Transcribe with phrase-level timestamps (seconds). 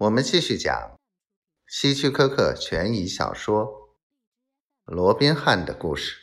[0.00, 0.98] 我们继续讲
[1.66, 3.66] 希区柯克悬疑小说
[4.86, 6.16] 《罗宾汉的故事》。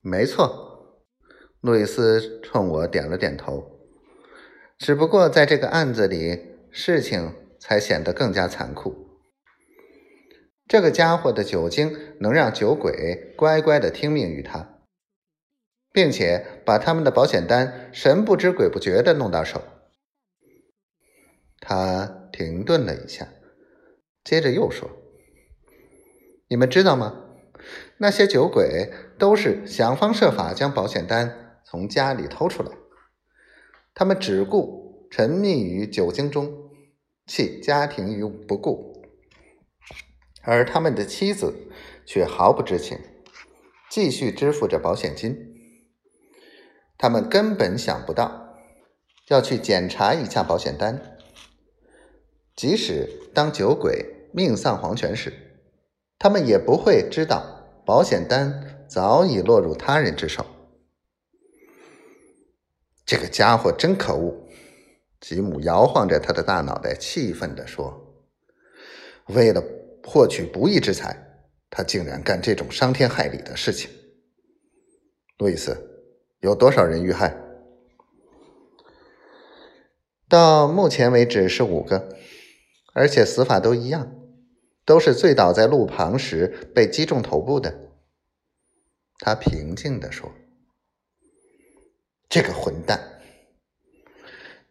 [0.00, 1.02] 没错，
[1.60, 3.76] 路易斯冲我点了点头。
[4.78, 9.18] 只不过在这个案子里，事情才显得更加残酷。
[10.68, 14.78] 这个家伙的酒精能让酒鬼乖乖的听命于他，
[15.90, 19.60] 并且把他们的保险单神不知鬼不觉的弄到手。
[21.66, 23.26] 他停顿了一下，
[24.22, 24.90] 接着又说
[26.48, 27.24] ：“你们知道吗？
[27.96, 32.70] 那些酒鬼都是想方设法将保险单从家里偷出来。
[33.94, 36.52] 他们只顾沉迷于酒精中，
[37.26, 39.02] 弃家庭于不顾，
[40.42, 41.54] 而他们的妻子
[42.04, 42.98] 却毫不知情，
[43.90, 45.54] 继续支付着保险金。
[46.98, 48.58] 他们根本想不到
[49.28, 51.12] 要去检查一下保险单。”
[52.56, 55.32] 即使当酒鬼命丧黄泉时，
[56.18, 57.44] 他们也不会知道
[57.84, 60.46] 保险单早已落入他人之手。
[63.04, 64.48] 这个家伙真可恶！
[65.20, 68.24] 吉姆摇晃着他的大脑袋，气愤地说
[69.28, 69.62] ：“为了
[70.04, 71.16] 获取不义之财，
[71.70, 73.90] 他竟然干这种伤天害理的事情。”
[75.38, 75.76] 路易斯，
[76.40, 77.36] 有多少人遇害？
[80.28, 82.16] 到目前为止是五个。
[82.94, 84.14] 而且死法都一样，
[84.86, 87.90] 都是醉倒在路旁时被击中头部的。
[89.18, 90.32] 他平静地说
[92.30, 93.00] ：“这个混蛋！”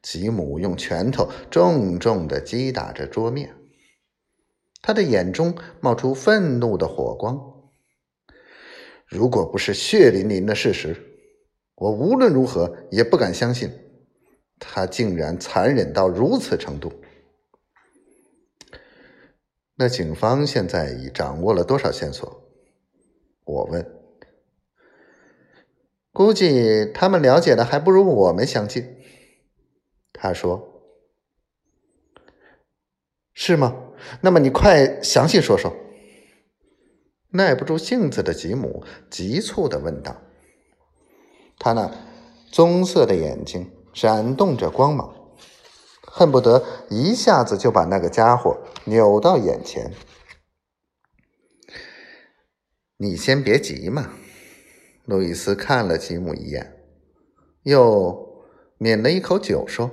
[0.01, 3.55] 吉姆用拳头重重的击打着桌面，
[4.81, 7.39] 他的眼中冒出愤怒的火光。
[9.05, 10.95] 如果不是血淋淋的事实，
[11.75, 13.69] 我无论如何也不敢相信，
[14.59, 16.91] 他竟然残忍到如此程度。
[19.83, 22.41] 那警方现在已掌握了多少线索？
[23.43, 23.85] 我问。
[26.13, 28.95] 估计他们了解的还不如我们详尽。
[30.13, 30.85] 他说
[33.35, 33.75] ：“是吗？
[34.21, 35.75] 那么你快详细说说。”
[37.31, 40.15] 耐不住性子的吉姆急促的问道。
[41.59, 41.93] 他那
[42.53, 45.13] 棕色的眼睛闪动着光芒。
[46.15, 49.91] 恨不得一下子就把那个家伙扭到眼前。
[52.97, 54.13] 你先别急嘛，
[55.05, 56.85] 路易斯看了吉姆一眼，
[57.63, 58.45] 又
[58.77, 59.89] 抿了一口酒，说：“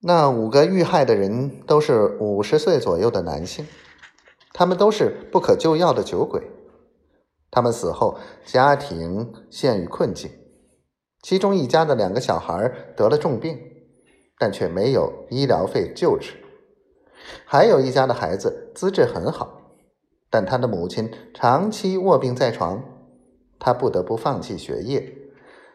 [0.00, 3.66] 那五个遇害的人都是五十岁左右的男性，
[4.52, 6.42] 他们都是不可救药的酒鬼，
[7.50, 10.30] 他们死后家庭陷于困境。”
[11.22, 13.58] 其中一家的两个小孩得了重病，
[14.38, 16.32] 但却没有医疗费救治；
[17.44, 19.76] 还有一家的孩子资质很好，
[20.30, 22.82] 但他的母亲长期卧病在床，
[23.58, 25.12] 他不得不放弃学业，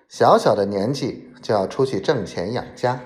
[0.10, 3.00] 小小的年纪就要出去挣钱养家，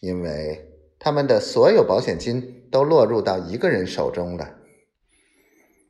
[0.00, 4.59] 因为他们的所有保险金都落入到一个人手中了。